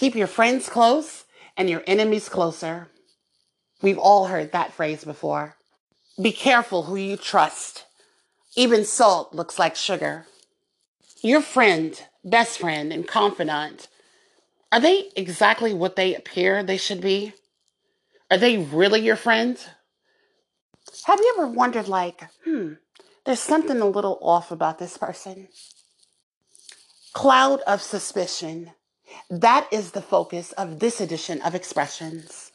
[0.00, 1.24] Keep your friends close
[1.58, 2.88] and your enemies closer.
[3.82, 5.56] We've all heard that phrase before.
[6.18, 7.84] Be careful who you trust.
[8.56, 10.24] Even salt looks like sugar.
[11.20, 13.88] Your friend, best friend, and confidant,
[14.72, 17.34] are they exactly what they appear they should be?
[18.30, 19.58] Are they really your friend?
[21.04, 22.72] Have you ever wondered, like, hmm,
[23.26, 25.48] there's something a little off about this person?
[27.12, 28.70] Cloud of suspicion.
[29.30, 32.49] That is the focus of this edition of Expressions.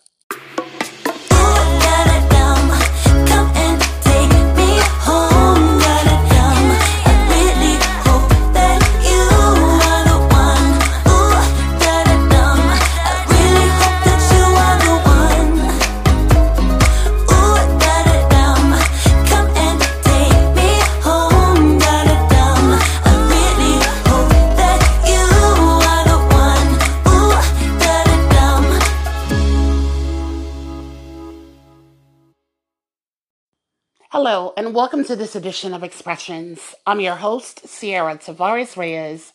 [34.28, 36.74] Hello, and welcome to this edition of Expressions.
[36.88, 39.34] I'm your host, Ciara Tavares Reyes.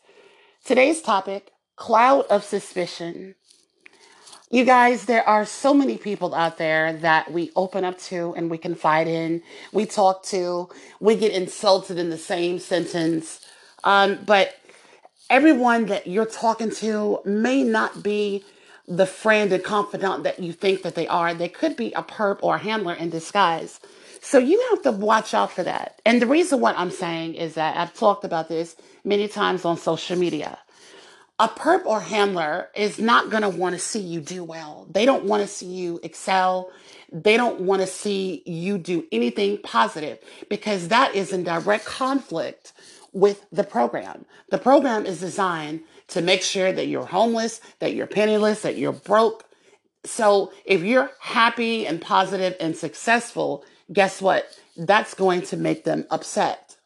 [0.64, 3.36] Today's topic cloud of suspicion.
[4.50, 8.50] You guys, there are so many people out there that we open up to and
[8.50, 10.68] we confide in, we talk to,
[10.98, 13.46] we get insulted in the same sentence.
[13.84, 14.56] Um, but
[15.30, 18.42] everyone that you're talking to may not be
[18.88, 21.32] the friend and confidant that you think that they are.
[21.32, 23.78] They could be a perp or a handler in disguise.
[24.20, 26.00] So you have to watch out for that.
[26.04, 29.78] And the reason what I'm saying is that I've talked about this many times on
[29.78, 30.58] social media.
[31.38, 34.86] A perp or handler is not going to want to see you do well.
[34.90, 36.70] They don't want to see you excel.
[37.10, 40.18] They don't want to see you do anything positive
[40.50, 42.74] because that is in direct conflict
[43.12, 44.26] with the program.
[44.50, 48.92] The program is designed to make sure that you're homeless, that you're penniless, that you're
[48.92, 49.46] broke.
[50.04, 54.46] So if you're happy and positive and successful, guess what?
[54.76, 56.76] That's going to make them upset.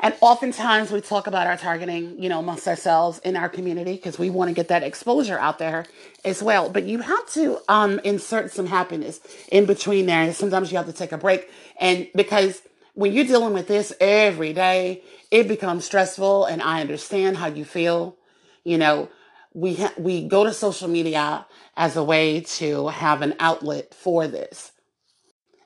[0.00, 4.18] And oftentimes we talk about our targeting, you know, amongst ourselves in our community because
[4.18, 5.86] we want to get that exposure out there
[6.24, 6.68] as well.
[6.68, 9.20] But you have to um, insert some happiness
[9.50, 10.22] in between there.
[10.22, 11.50] And sometimes you have to take a break.
[11.80, 12.62] And because
[12.94, 16.44] when you're dealing with this every day, it becomes stressful.
[16.44, 18.16] And I understand how you feel.
[18.62, 19.08] You know,
[19.54, 21.46] we ha- we go to social media
[21.76, 24.70] as a way to have an outlet for this.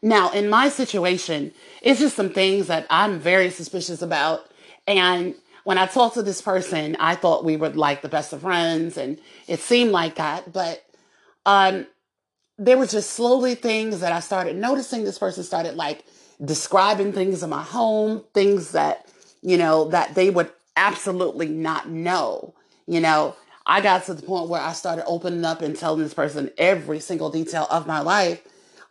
[0.02, 4.48] Now, in my situation, it's just some things that I'm very suspicious about.
[4.86, 8.42] And when I talked to this person, I thought we were like the best of
[8.42, 10.52] friends, and it seemed like that.
[10.52, 10.84] But
[11.46, 11.86] um,
[12.58, 15.04] there were just slowly things that I started noticing.
[15.04, 16.04] This person started like
[16.44, 19.06] describing things in my home, things that,
[19.42, 22.54] you know, that they would absolutely not know.
[22.86, 23.36] You know,
[23.66, 27.00] I got to the point where I started opening up and telling this person every
[27.00, 28.42] single detail of my life.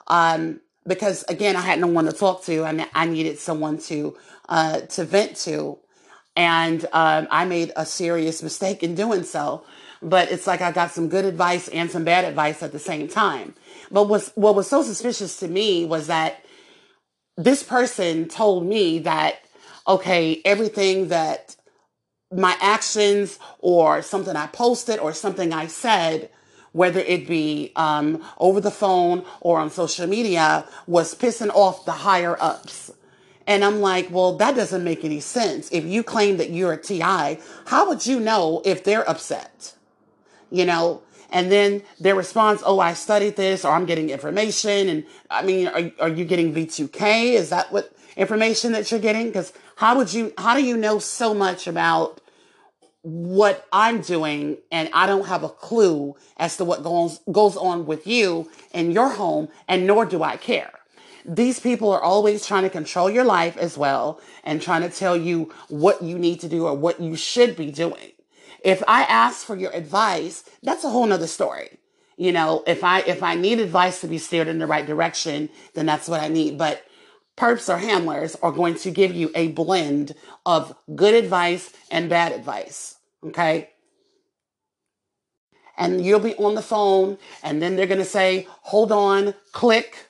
[0.07, 4.17] Um, because again, I had no one to talk to, and I needed someone to
[4.49, 5.79] uh, to vent to,
[6.35, 9.63] and um, I made a serious mistake in doing so.
[10.01, 13.07] But it's like I got some good advice and some bad advice at the same
[13.07, 13.55] time.
[13.91, 16.45] But what was so suspicious to me was that
[17.35, 19.39] this person told me that
[19.87, 21.55] okay, everything that
[22.31, 26.29] my actions or something I posted or something I said
[26.71, 31.91] whether it be um, over the phone or on social media, was pissing off the
[31.91, 32.91] higher ups.
[33.47, 35.69] And I'm like, well, that doesn't make any sense.
[35.71, 39.73] If you claim that you're a TI, how would you know if they're upset?
[40.51, 41.01] You know?
[41.29, 44.89] And then their response, oh, I studied this or I'm getting information.
[44.89, 47.33] And I mean, are, are you getting V2K?
[47.33, 49.27] Is that what information that you're getting?
[49.27, 52.21] Because how would you, how do you know so much about
[53.01, 57.85] what I'm doing and I don't have a clue as to what goes goes on
[57.85, 60.71] with you in your home and nor do I care.
[61.25, 65.17] These people are always trying to control your life as well and trying to tell
[65.17, 68.13] you what you need to do or what you should be doing.
[68.63, 71.79] If I ask for your advice, that's a whole nother story.
[72.17, 75.49] You know, if I if I need advice to be steered in the right direction,
[75.75, 76.57] then that's what I need.
[76.57, 76.83] But
[77.37, 82.31] perps or handlers are going to give you a blend of good advice and bad
[82.31, 82.96] advice.
[83.27, 83.69] Okay.
[85.77, 90.09] And you'll be on the phone and then they're going to say, hold on, click.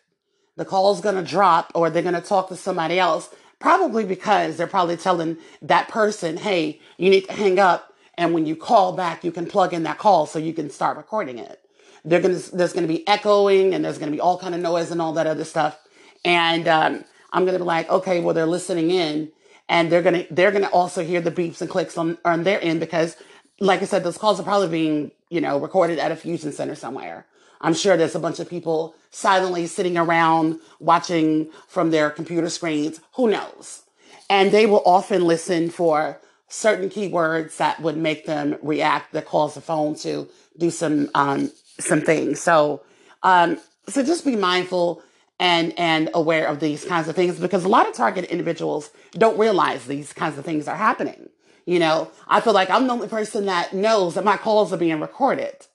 [0.56, 3.30] The call's going to drop or they're going to talk to somebody else.
[3.60, 7.94] Probably because they're probably telling that person, hey, you need to hang up.
[8.18, 10.96] And when you call back, you can plug in that call so you can start
[10.98, 11.60] recording it.
[12.06, 14.62] They're gonna, there's going to be echoing and there's going to be all kind of
[14.62, 15.78] noise and all that other stuff.
[16.24, 17.04] And um,
[17.34, 19.32] I'm going to be like, okay, well, they're listening in
[19.70, 22.80] and they're to they're to also hear the beeps and clicks on on their end
[22.80, 23.18] because
[23.60, 26.76] like I said, those calls are probably being, you know, recorded at a fusion center
[26.76, 27.26] somewhere.
[27.60, 33.02] I'm sure there's a bunch of people silently sitting around watching from their computer screens.
[33.16, 33.82] Who knows?
[34.30, 39.56] And they will often listen for certain keywords that would make them react that calls
[39.56, 42.40] the phone to do some um, some things.
[42.40, 42.82] So
[43.24, 43.60] um,
[43.90, 45.02] so just be mindful
[45.40, 49.38] and and aware of these kinds of things because a lot of targeted individuals don't
[49.38, 51.30] realize these kinds of things are happening.
[51.66, 54.78] You know, I feel like I'm the only person that knows that my calls are
[54.78, 55.68] being recorded.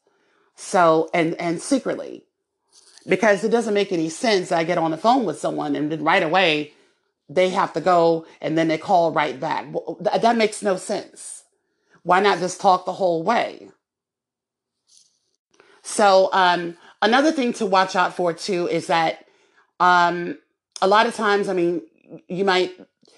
[0.55, 2.25] So and and secretly.
[3.07, 5.91] Because it doesn't make any sense that I get on the phone with someone and
[5.91, 6.73] then right away
[7.29, 9.67] they have to go and then they call right back.
[10.01, 11.45] That makes no sense.
[12.03, 13.71] Why not just talk the whole way?
[15.83, 19.22] So, um, another thing to watch out for too is that
[19.83, 20.39] um,
[20.81, 21.83] a lot of times, I mean,
[22.29, 22.71] you might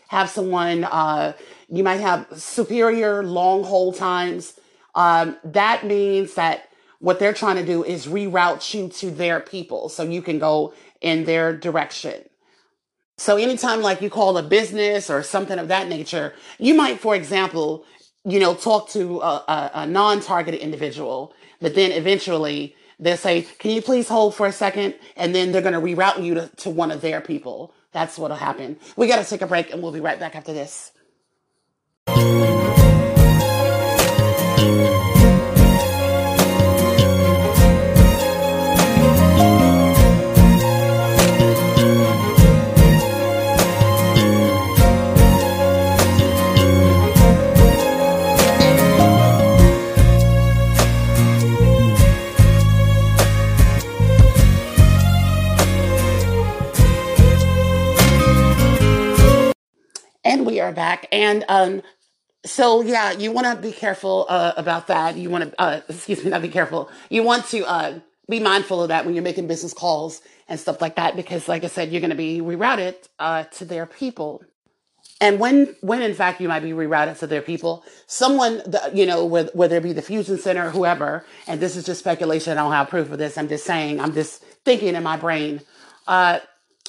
[0.08, 1.34] have someone, uh,
[1.68, 4.58] you might have superior long hold times.
[4.94, 6.70] Um, that means that
[7.00, 10.72] what they're trying to do is reroute you to their people so you can go
[11.02, 12.18] in their direction.
[13.18, 17.14] So anytime like you call a business or something of that nature, you might, for
[17.14, 17.84] example,
[18.24, 23.70] you know, talk to a, a, a non-targeted individual, but then eventually they'll say, can
[23.70, 24.94] you please hold for a second?
[25.16, 27.72] And then they're going to reroute you to, to one of their people.
[27.92, 28.78] That's what'll happen.
[28.96, 30.92] We got to take a break and we'll be right back after this.
[60.54, 61.08] We are back.
[61.10, 61.82] And um,
[62.44, 65.16] so, yeah, you want to be careful uh, about that.
[65.16, 66.88] You want to, uh, excuse me, not be careful.
[67.10, 67.98] You want to uh,
[68.30, 71.64] be mindful of that when you're making business calls and stuff like that, because, like
[71.64, 74.44] I said, you're going to be rerouted uh, to their people.
[75.20, 78.62] And when, when in fact you might be rerouted to their people, someone,
[78.92, 81.98] you know, whether, whether it be the fusion center or whoever, and this is just
[81.98, 83.36] speculation, I don't have proof of this.
[83.36, 85.62] I'm just saying, I'm just thinking in my brain.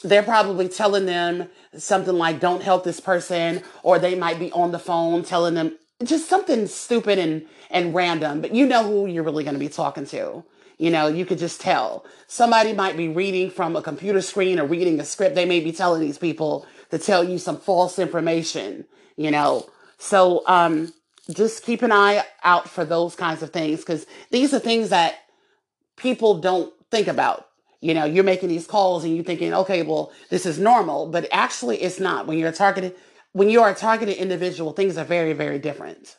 [0.05, 4.71] They're probably telling them something like, don't help this person, or they might be on
[4.71, 9.23] the phone telling them just something stupid and, and random, but you know who you're
[9.23, 10.43] really going to be talking to.
[10.77, 12.05] You know, you could just tell.
[12.27, 15.33] Somebody might be reading from a computer screen or reading a script.
[15.33, 18.85] They may be telling these people to tell you some false information,
[19.15, 19.67] you know.
[19.97, 20.93] So um,
[21.29, 25.15] just keep an eye out for those kinds of things because these are things that
[25.95, 27.44] people don't think about.
[27.85, 31.27] You know, you're making these calls and you're thinking, okay, well, this is normal, but
[31.31, 32.25] actually it's not.
[32.25, 32.95] When you're targeted,
[33.33, 36.17] when you are a targeted individual, things are very, very different.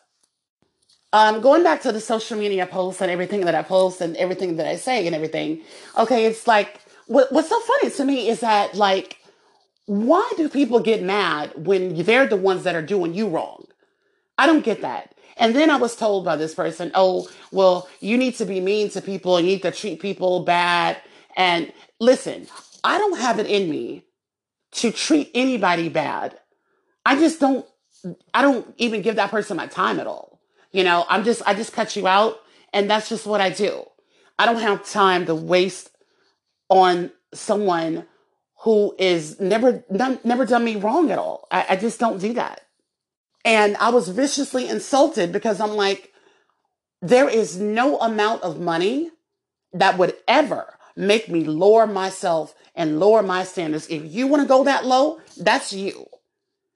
[1.12, 4.56] Um, going back to the social media posts and everything that I post and everything
[4.56, 5.62] that I say and everything,
[5.98, 9.18] okay, it's like what, what's so funny to me is that like,
[9.86, 13.64] why do people get mad when they're the ones that are doing you wrong?
[14.38, 15.14] I don't get that.
[15.36, 18.88] And then I was told by this person, oh, well, you need to be mean
[18.90, 20.96] to people you need to treat people bad.
[21.36, 22.48] And listen,
[22.82, 24.04] I don't have it in me
[24.72, 26.38] to treat anybody bad.
[27.04, 27.66] I just don't,
[28.34, 30.40] I don't even give that person my time at all.
[30.72, 32.38] You know, I'm just, I just cut you out
[32.72, 33.84] and that's just what I do.
[34.38, 35.90] I don't have time to waste
[36.68, 38.06] on someone
[38.60, 41.46] who is never done, never done me wrong at all.
[41.50, 42.62] I, I just don't do that.
[43.44, 46.12] And I was viciously insulted because I'm like,
[47.00, 49.10] there is no amount of money
[49.72, 53.86] that would ever make me lower myself and lower my standards.
[53.88, 56.06] If you want to go that low, that's you.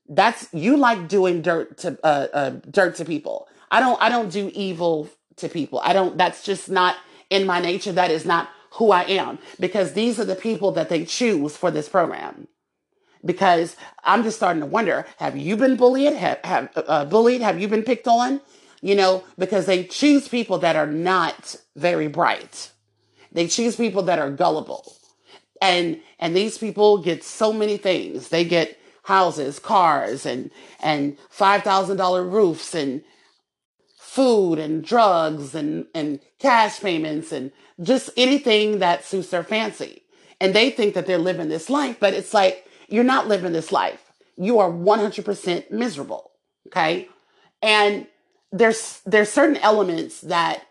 [0.08, 3.48] That's you like doing dirt to uh, uh, dirt to people.
[3.70, 5.80] I don't I don't do evil to people.
[5.82, 6.96] I don't that's just not
[7.30, 7.92] in my nature.
[7.92, 11.70] That is not who I am because these are the people that they choose for
[11.70, 12.48] this program.
[13.24, 16.14] Because I'm just starting to wonder, have you been bullied?
[16.14, 17.42] Have, have uh, bullied?
[17.42, 18.40] Have you been picked on?
[18.80, 22.70] You know, because they choose people that are not very bright.
[23.32, 24.96] They choose people that are gullible.
[25.62, 28.28] And and these people get so many things.
[28.28, 33.02] They get houses, cars, and and five thousand dollar roofs and
[34.10, 40.02] food and drugs and, and cash payments and just anything that suits their fancy.
[40.40, 43.70] And they think that they're living this life, but it's like, you're not living this
[43.70, 44.10] life.
[44.36, 46.32] You are 100% miserable.
[46.66, 47.08] Okay.
[47.62, 48.08] And
[48.50, 50.64] there's, there's certain elements that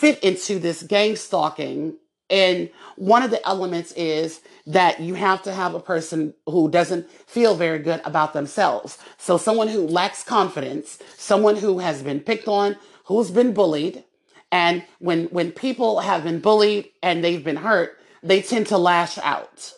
[0.00, 1.96] fit into this gang stalking
[2.30, 7.10] and one of the elements is that you have to have a person who doesn't
[7.10, 8.98] feel very good about themselves.
[9.18, 12.76] So someone who lacks confidence, someone who has been picked on,
[13.06, 14.04] who's been bullied.
[14.52, 19.18] And when, when people have been bullied and they've been hurt, they tend to lash
[19.18, 19.74] out.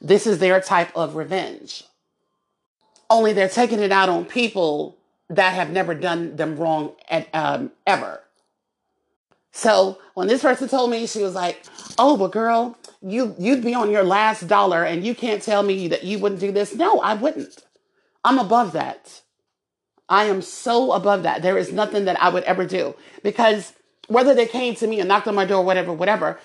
[0.00, 1.84] This is their type of revenge.
[3.08, 7.70] Only they're taking it out on people that have never done them wrong at, um,
[7.86, 8.23] ever.
[9.56, 11.64] So when this person told me, she was like,
[11.96, 15.86] "Oh, but girl, you you'd be on your last dollar, and you can't tell me
[15.88, 17.62] that you wouldn't do this." No, I wouldn't.
[18.24, 19.22] I'm above that.
[20.08, 21.42] I am so above that.
[21.42, 23.72] There is nothing that I would ever do because
[24.08, 26.40] whether they came to me and knocked on my door, whatever, whatever,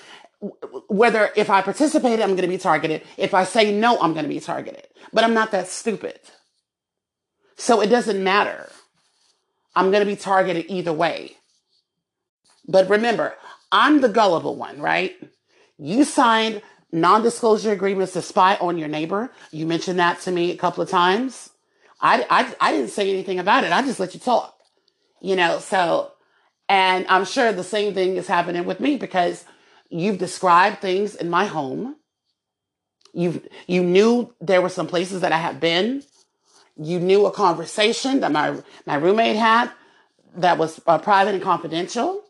[0.88, 3.01] whether if I participate, I'm going to be targeted.
[3.18, 4.88] If I say no, I'm going to be targeted.
[5.12, 6.20] But I'm not that stupid.
[7.58, 8.70] So it doesn't matter.
[9.75, 11.38] I'm going to be targeted either way.
[12.69, 13.33] But remember,
[13.71, 15.15] I'm the gullible one, right?
[15.79, 16.61] You signed
[16.91, 19.31] non disclosure agreements to spy on your neighbor.
[19.51, 21.49] You mentioned that to me a couple of times.
[21.99, 23.71] I, I, I didn't say anything about it.
[23.71, 24.55] I just let you talk,
[25.19, 26.11] you know, so,
[26.69, 29.43] and I'm sure the same thing is happening with me because
[29.89, 31.95] you've described things in my home.
[33.13, 36.03] You you knew there were some places that I had been.
[36.77, 39.71] You knew a conversation that my my roommate had
[40.35, 42.23] that was uh, private and confidential.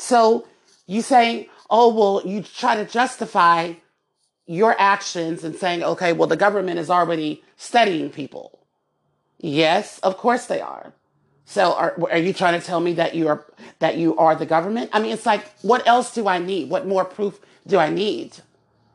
[0.00, 0.46] So
[0.86, 3.74] you say, oh, well, you try to justify
[4.46, 8.58] your actions and saying, okay, well, the government is already studying people.
[9.38, 10.92] Yes, of course they are.
[11.44, 13.46] So are, are you trying to tell me that you are,
[13.80, 14.90] that you are the government?
[14.92, 16.70] I mean, it's like, what else do I need?
[16.70, 18.36] What more proof do I need?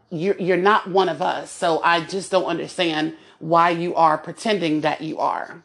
[0.10, 1.52] You're, you're not one of us.
[1.52, 5.64] So I just don't understand why you are pretending that you are.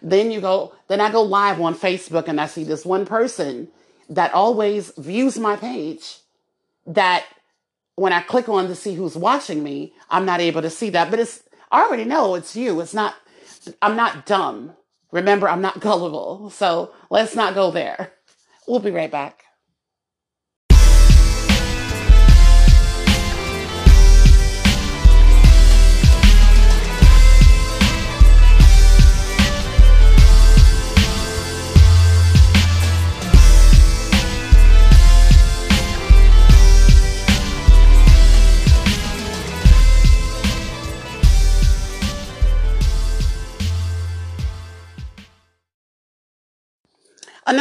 [0.00, 3.68] Then you go, then I go live on Facebook and I see this one person
[4.14, 6.18] that always views my page
[6.86, 7.24] that
[7.96, 11.10] when I click on to see who's watching me, I'm not able to see that.
[11.10, 12.80] But it's, I already know it's you.
[12.80, 13.14] It's not,
[13.80, 14.74] I'm not dumb.
[15.12, 16.50] Remember, I'm not gullible.
[16.50, 18.12] So let's not go there.
[18.68, 19.41] We'll be right back.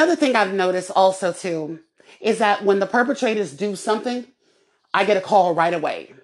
[0.01, 1.79] Another thing I've noticed also too
[2.19, 4.25] is that when the perpetrators do something,
[4.95, 6.15] I get a call right away.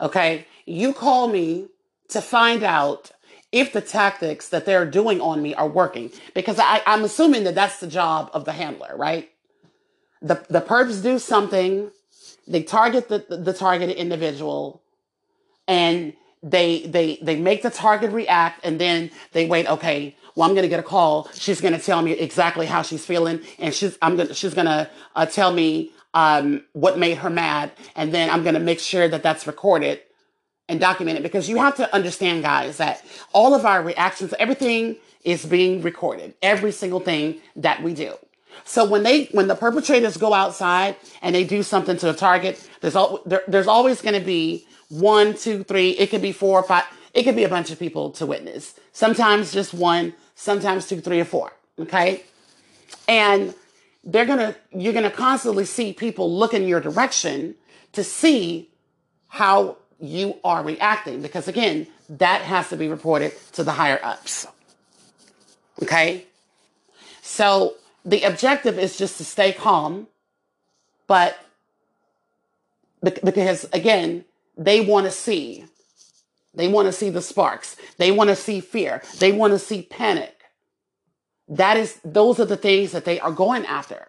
[0.00, 0.48] Okay.
[0.66, 1.68] You call me
[2.08, 3.12] to find out
[3.52, 7.54] if the tactics that they're doing on me are working because I, am assuming that
[7.54, 9.30] that's the job of the handler, right?
[10.20, 11.92] The, the perps do something.
[12.48, 14.82] They target the, the, the targeted individual
[15.68, 16.12] and
[16.42, 19.68] they, they, they make the target react and then they wait.
[19.68, 21.28] Okay well, I'm going to get a call.
[21.34, 24.66] She's going to tell me exactly how she's feeling, and she's I'm going she's going
[24.66, 28.80] to uh, tell me um, what made her mad, and then I'm going to make
[28.80, 30.00] sure that that's recorded
[30.68, 35.44] and documented because you have to understand, guys, that all of our reactions, everything is
[35.44, 38.14] being recorded, every single thing that we do.
[38.64, 42.68] So when they when the perpetrators go outside and they do something to a target,
[42.80, 45.90] there's all there, there's always going to be one, two, three.
[45.90, 46.84] It could be four five.
[47.12, 48.74] It could be a bunch of people to witness.
[48.92, 51.52] Sometimes just one sometimes two, three, or four.
[51.78, 52.22] Okay.
[53.08, 53.54] And
[54.04, 57.54] they're going to, you're going to constantly see people look in your direction
[57.92, 58.70] to see
[59.28, 61.22] how you are reacting.
[61.22, 64.46] Because again, that has to be reported to the higher ups.
[65.82, 66.26] Okay.
[67.22, 67.74] So
[68.04, 70.06] the objective is just to stay calm,
[71.06, 71.38] but
[73.02, 74.24] because again,
[74.56, 75.64] they want to see
[76.54, 77.76] they want to see the sparks.
[77.96, 79.02] They want to see fear.
[79.18, 80.34] They want to see panic.
[81.48, 84.06] That is, those are the things that they are going after.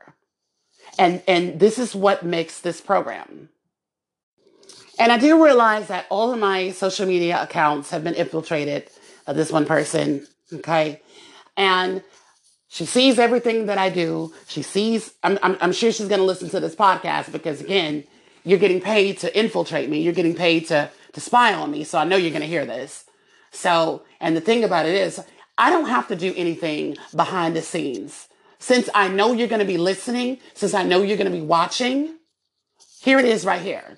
[0.98, 3.50] And, and this is what makes this program.
[4.98, 8.90] And I do realize that all of my social media accounts have been infiltrated
[9.26, 10.26] by this one person.
[10.54, 11.02] Okay.
[11.58, 12.02] And
[12.70, 14.34] she sees everything that I do.
[14.48, 18.06] She sees, I'm, I'm, I'm sure she's going to listen to this podcast because again,
[18.44, 20.02] you're getting paid to infiltrate me.
[20.02, 21.84] You're getting paid to to spy on me.
[21.84, 23.06] So I know you're going to hear this.
[23.52, 25.22] So, and the thing about it is,
[25.58, 28.28] I don't have to do anything behind the scenes.
[28.60, 31.44] Since I know you're going to be listening, since I know you're going to be
[31.46, 32.18] watching,
[33.02, 33.98] here it is right here.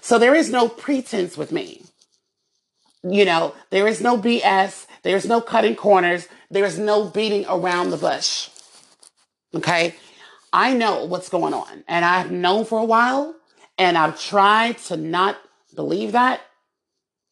[0.00, 1.82] So there is no pretense with me.
[3.02, 4.86] You know, there is no BS.
[5.02, 6.28] There's no cutting corners.
[6.50, 8.50] There's no beating around the bush.
[9.54, 9.94] Okay.
[10.52, 13.34] I know what's going on and I've known for a while
[13.78, 15.38] and I've tried to not
[15.74, 16.40] believe that,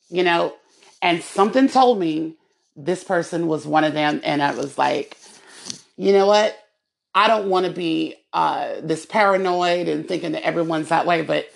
[0.09, 0.55] you know,
[1.03, 2.37] and something told me
[2.77, 4.21] this person was one of them.
[4.25, 5.17] And I was like,
[5.97, 6.57] you know what?
[7.15, 11.49] I don't want to be uh, this paranoid and thinking that everyone's that way, but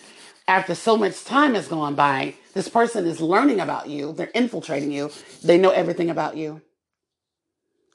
[0.49, 4.13] after so much time has gone by, this person is learning about you.
[4.13, 5.11] They're infiltrating you.
[5.43, 6.63] They know everything about you.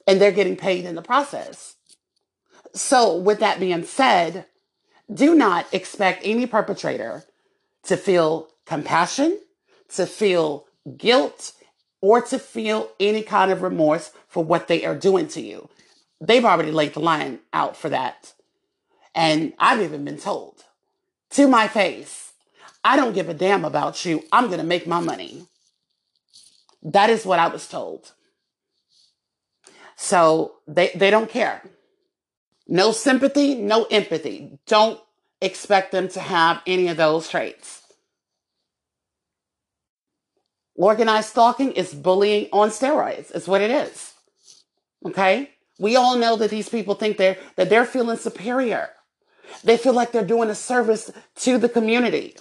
[0.06, 1.76] And they're getting paid in the process.
[2.74, 4.46] So, with that being said,
[5.12, 7.24] do not expect any perpetrator
[7.84, 9.40] to feel compassion,
[9.94, 11.52] to feel guilt,
[12.00, 15.68] or to feel any kind of remorse for what they are doing to you.
[16.20, 18.34] They've already laid the line out for that.
[19.14, 20.62] And I've even been told
[21.30, 22.32] to my face,
[22.84, 24.22] I don't give a damn about you.
[24.30, 25.46] I'm going to make my money.
[26.82, 28.12] That is what I was told.
[29.96, 31.62] So they, they don't care.
[32.68, 34.58] No sympathy, no empathy.
[34.66, 35.00] Don't
[35.40, 37.82] expect them to have any of those traits.
[40.78, 43.34] Organized stalking is bullying on steroids.
[43.34, 44.14] It's what it is.
[45.04, 45.50] Okay?
[45.80, 48.90] We all know that these people think they're that they're feeling superior.
[49.64, 52.36] They feel like they're doing a service to the community.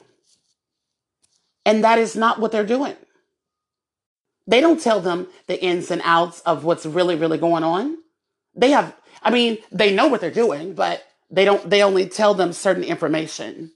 [1.66, 2.96] And that is not what they're doing.
[4.46, 7.98] They don't tell them the ins and outs of what's really, really going on.
[8.56, 12.36] They have, I mean, they know what they're doing, but they don't, they only tell
[12.36, 13.72] them certain information.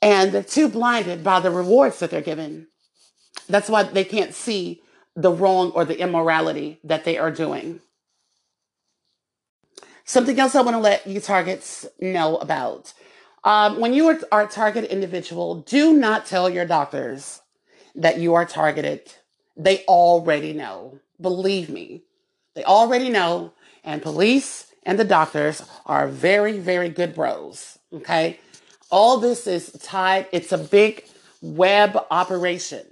[0.00, 2.69] And they're too blinded by the rewards that they're given.
[3.50, 4.82] That's why they can't see
[5.16, 7.80] the wrong or the immorality that they are doing.
[10.04, 12.92] Something else I want to let you targets know about.
[13.44, 17.40] Um, when you are, are a target individual, do not tell your doctors
[17.94, 19.14] that you are targeted.
[19.56, 20.98] They already know.
[21.20, 22.02] Believe me,
[22.54, 23.52] they already know.
[23.82, 27.78] And police and the doctors are very, very good bros.
[27.92, 28.38] Okay.
[28.90, 30.26] All this is tied.
[30.32, 31.04] It's a big
[31.40, 32.84] web operation.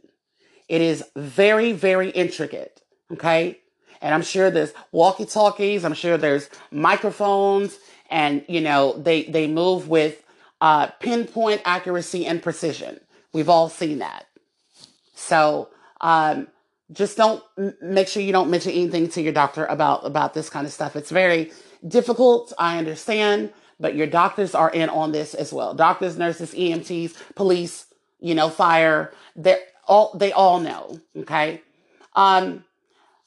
[0.68, 2.82] It is very, very intricate.
[3.12, 3.60] Okay.
[4.00, 5.84] And I'm sure there's walkie talkies.
[5.84, 7.78] I'm sure there's microphones
[8.10, 10.22] and, you know, they, they move with
[10.60, 13.00] uh, pinpoint accuracy and precision.
[13.32, 14.26] We've all seen that.
[15.14, 15.68] So,
[16.00, 16.48] um,
[16.90, 17.42] just don't
[17.82, 20.96] make sure you don't mention anything to your doctor about, about this kind of stuff.
[20.96, 21.52] It's very
[21.86, 22.52] difficult.
[22.58, 25.74] I understand, but your doctors are in on this as well.
[25.74, 27.86] Doctors, nurses, EMTs, police,
[28.20, 31.00] you know, fire, they're all, they all know.
[31.16, 31.62] Okay.
[32.14, 32.64] Um,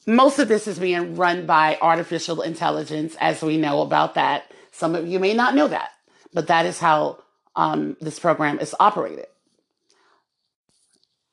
[0.08, 4.52] most of this is being run by artificial intelligence, as we know about that.
[4.72, 5.92] Some of you may not know that,
[6.34, 7.20] but that is how
[7.56, 9.28] um, this program is operated.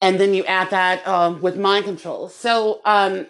[0.01, 2.29] And then you add that um, with mind control.
[2.29, 3.27] So, um,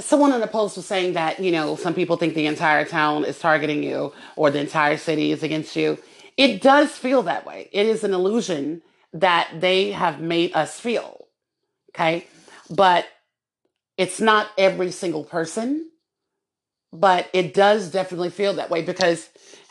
[0.00, 3.24] someone in the post was saying that, you know, some people think the entire town
[3.24, 5.98] is targeting you or the entire city is against you.
[6.36, 7.68] It does feel that way.
[7.72, 11.26] It is an illusion that they have made us feel.
[11.90, 12.26] Okay.
[12.70, 13.06] But
[13.96, 15.90] it's not every single person,
[16.92, 19.28] but it does definitely feel that way because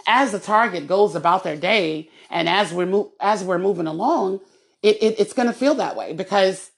[0.07, 4.41] as the target goes about their day and as we're mo- as we're moving along,
[4.81, 6.71] it, it it's going to feel that way because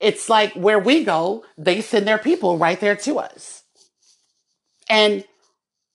[0.00, 3.62] it's like where we go, they send their people right there to us.
[4.88, 5.24] And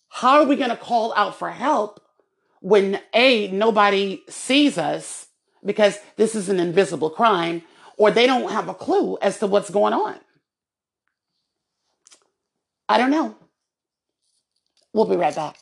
[0.10, 2.02] how are we going to call out for help
[2.62, 5.28] when A, nobody sees us
[5.66, 7.64] because this is an invisible crime,
[7.98, 10.20] or they don't have a clue as to what's going on?
[12.90, 13.36] I don't know.
[14.94, 15.58] We'll be right back.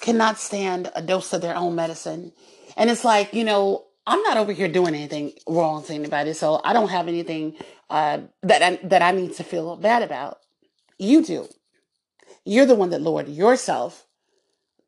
[0.00, 2.32] Cannot stand a dose of their own medicine.
[2.76, 6.60] And it's like, you know, I'm not over here doing anything wrong to anybody, so
[6.62, 7.56] I don't have anything
[7.90, 10.38] uh, that I, that I need to feel bad about.
[10.98, 11.48] You do.
[12.44, 14.06] You're the one that lowered yourself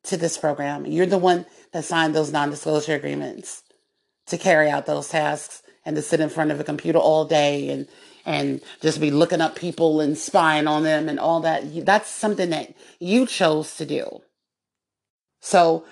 [0.03, 0.85] to this program.
[0.85, 3.63] You're the one that signed those non-disclosure agreements
[4.27, 7.69] to carry out those tasks and to sit in front of a computer all day
[7.69, 7.87] and
[8.25, 11.85] and just be looking up people and spying on them and all that.
[11.85, 14.21] That's something that you chose to do.
[15.39, 15.85] So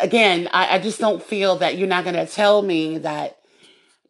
[0.00, 3.38] again, I, I just don't feel that you're not going to tell me that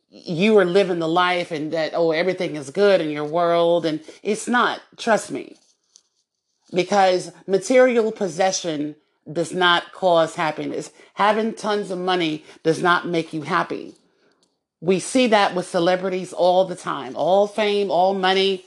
[0.09, 3.85] you are living the life and that, oh, everything is good in your world.
[3.85, 4.81] And it's not.
[4.97, 5.57] Trust me.
[6.73, 8.97] Because material possession
[9.31, 10.91] does not cause happiness.
[11.15, 13.95] Having tons of money does not make you happy.
[14.81, 18.65] We see that with celebrities all the time, all fame, all money,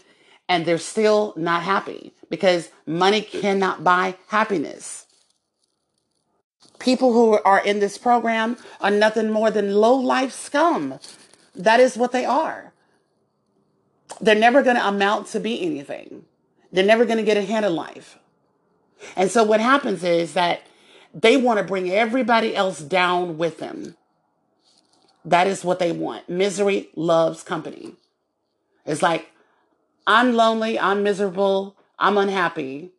[0.48, 5.06] and they're still not happy because money cannot buy happiness
[6.80, 11.00] people who are in this program are nothing more than low life scum
[11.60, 12.72] that is what they are.
[14.22, 16.24] They're never going to amount to be anything.
[16.72, 18.18] They're never going to get ahead in life.
[19.16, 20.62] And so what happens is that
[21.14, 23.96] they want to bring everybody else down with them.
[25.26, 26.30] That is what they want.
[26.30, 27.94] Misery loves company.
[28.86, 29.30] It's like,
[30.08, 32.92] I'm lonely, I'm miserable, I'm unhappy.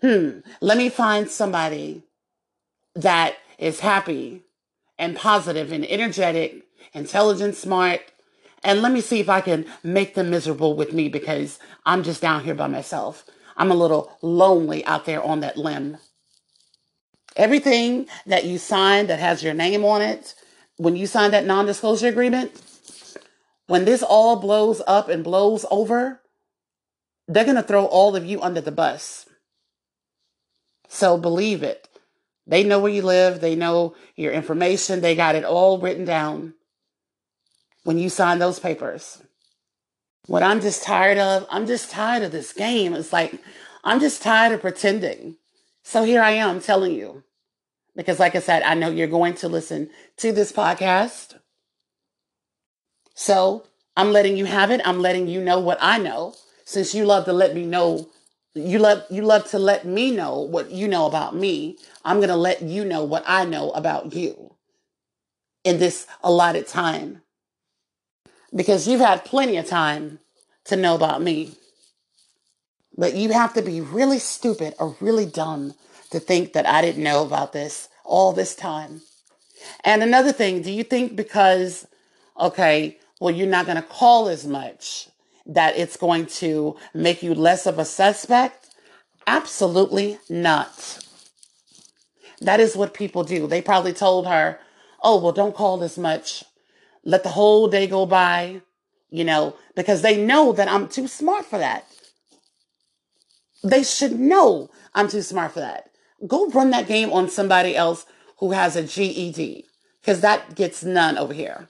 [0.00, 2.02] Hmm, let me find somebody
[2.98, 4.42] that is happy
[4.98, 8.00] and positive and energetic, intelligent, smart,
[8.64, 12.20] and let me see if I can make them miserable with me because I'm just
[12.20, 13.24] down here by myself.
[13.56, 15.98] I'm a little lonely out there on that limb.
[17.36, 20.34] Everything that you sign that has your name on it,
[20.76, 22.50] when you sign that non disclosure agreement,
[23.68, 26.20] when this all blows up and blows over,
[27.28, 29.26] they're going to throw all of you under the bus.
[30.88, 31.87] So believe it.
[32.48, 36.54] They know where you live, they know your information, they got it all written down
[37.84, 39.22] when you sign those papers.
[40.26, 42.94] What I'm just tired of, I'm just tired of this game.
[42.94, 43.38] It's like,
[43.84, 45.36] I'm just tired of pretending.
[45.82, 47.22] So here I am telling you.
[47.96, 51.38] Because, like I said, I know you're going to listen to this podcast.
[53.14, 54.80] So I'm letting you have it.
[54.84, 56.34] I'm letting you know what I know.
[56.64, 58.08] Since you love to let me know,
[58.58, 61.78] you love you love to let me know what you know about me.
[62.04, 64.54] I'm gonna let you know what I know about you
[65.64, 67.22] in this allotted time
[68.54, 70.18] because you've had plenty of time
[70.64, 71.54] to know about me.
[72.96, 75.74] But you have to be really stupid or really dumb
[76.10, 79.02] to think that I didn't know about this all this time.
[79.84, 81.86] And another thing, do you think because,
[82.38, 85.08] okay, well, you're not going to call as much,
[85.48, 88.68] that it's going to make you less of a suspect?
[89.26, 91.04] Absolutely not.
[92.40, 93.46] That is what people do.
[93.46, 94.60] They probably told her,
[95.02, 96.44] oh, well, don't call as much
[97.04, 98.60] let the whole day go by,
[99.08, 101.86] you know, because they know that I'm too smart for that.
[103.64, 105.90] They should know I'm too smart for that.
[106.26, 108.04] Go run that game on somebody else
[108.38, 109.64] who has a GED
[110.00, 111.68] because that gets none over here.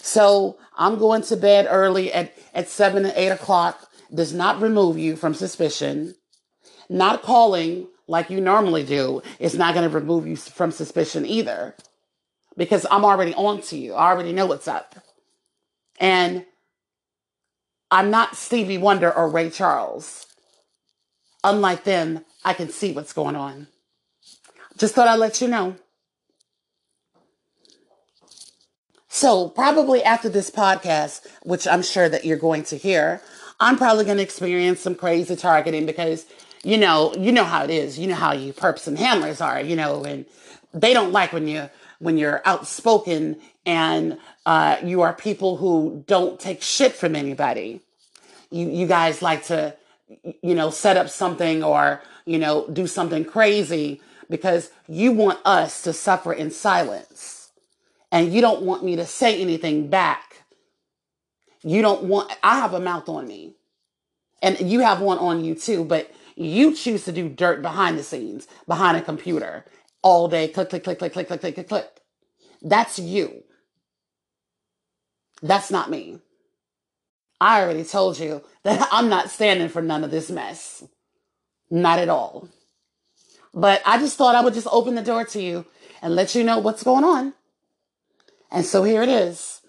[0.00, 4.98] So I'm going to bed early at, at seven and eight o'clock does not remove
[4.98, 6.14] you from suspicion.
[6.88, 11.74] Not calling like you normally do is not going to remove you from suspicion either
[12.56, 13.94] because I'm already on to you.
[13.94, 14.96] I already know what's up.
[16.00, 16.46] And
[17.90, 20.26] I'm not Stevie Wonder or Ray Charles.
[21.44, 23.68] Unlike them, I can see what's going on.
[24.76, 25.76] Just thought I'd let you know.
[29.20, 33.20] So, probably after this podcast, which I'm sure that you're going to hear,
[33.58, 36.24] I'm probably going to experience some crazy targeting because,
[36.62, 37.98] you know, you know how it is.
[37.98, 40.24] You know how you perps and handlers are, you know, and
[40.72, 46.38] they don't like when you when you're outspoken and uh, you are people who don't
[46.38, 47.80] take shit from anybody.
[48.52, 49.74] You you guys like to
[50.42, 54.00] you know set up something or you know do something crazy
[54.30, 57.37] because you want us to suffer in silence
[58.10, 60.44] and you don't want me to say anything back.
[61.62, 63.54] You don't want I have a mouth on me.
[64.40, 68.04] And you have one on you too, but you choose to do dirt behind the
[68.04, 69.64] scenes, behind a computer
[70.02, 70.46] all day.
[70.48, 72.00] Click, click, click, click, click, click, click, click, click.
[72.62, 73.42] That's you.
[75.42, 76.20] That's not me.
[77.40, 80.84] I already told you that I'm not standing for none of this mess.
[81.70, 82.48] Not at all.
[83.52, 85.66] But I just thought I would just open the door to you
[86.00, 87.34] and let you know what's going on.
[88.50, 89.60] And so here it is.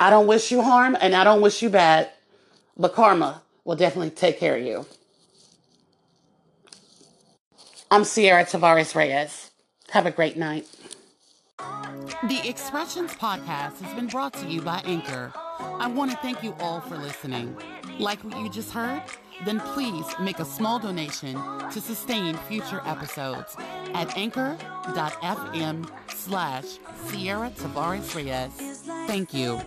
[0.00, 2.10] I don't wish you harm and I don't wish you bad,
[2.76, 4.86] but karma will definitely take care of you.
[7.90, 9.50] I'm Ciara Tavares Reyes.
[9.90, 10.66] Have a great night.
[11.58, 15.32] The Expressions podcast has been brought to you by Anchor.
[15.58, 17.56] I want to thank you all for listening.
[17.98, 19.02] Like what you just heard?
[19.44, 21.34] then please make a small donation
[21.70, 23.56] to sustain future episodes
[23.94, 26.78] at anchor.fm slash
[27.10, 28.82] Ciara Tavares Reyes.
[29.06, 29.60] Thank you.